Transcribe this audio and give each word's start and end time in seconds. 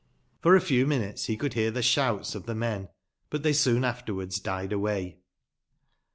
Por 0.41 0.55
a 0.55 0.61
few 0.61 0.87
minutes 0.87 1.27
be 1.27 1.37
could 1.37 1.53
bear 1.53 1.71
tbe 1.71 1.83
sbouts 1.83 2.33
of 2.33 2.47
tbe 2.47 2.57
men, 2.57 2.89
but 3.29 3.43
tbey 3.43 3.53
soon 3.53 3.85
afterward 3.85 4.29
s 4.29 4.39
died 4.39 4.73
away. 4.73 5.19